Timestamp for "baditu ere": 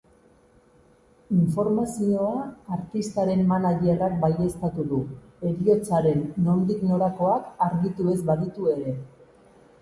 8.33-8.97